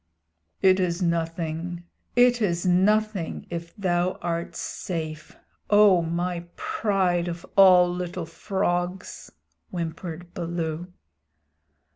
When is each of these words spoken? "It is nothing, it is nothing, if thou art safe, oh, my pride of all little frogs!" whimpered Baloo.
"It 0.63 0.79
is 0.79 1.03
nothing, 1.03 1.83
it 2.15 2.41
is 2.41 2.65
nothing, 2.65 3.45
if 3.51 3.75
thou 3.75 4.13
art 4.13 4.55
safe, 4.55 5.37
oh, 5.69 6.01
my 6.01 6.45
pride 6.55 7.27
of 7.27 7.45
all 7.55 7.87
little 7.93 8.25
frogs!" 8.25 9.31
whimpered 9.69 10.33
Baloo. 10.33 10.91